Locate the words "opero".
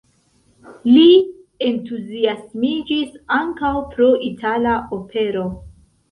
4.99-5.45